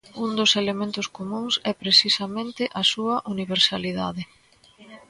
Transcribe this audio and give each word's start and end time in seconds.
Un 0.23 0.29
dos 0.39 0.51
elementos 0.61 1.07
comúns 1.17 1.53
é 1.71 1.73
precisamente 1.83 2.63
a 2.81 2.83
súa 2.91 3.15
universalidade. 3.33 4.23